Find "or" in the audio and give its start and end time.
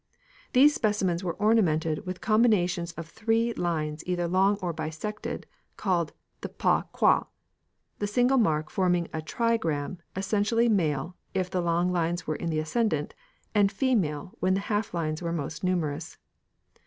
4.59-4.73